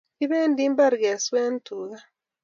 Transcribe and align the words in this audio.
Kibendi 0.17 0.61
imbar 0.67 0.93
keswen 1.01 1.53
tuka 1.65 1.99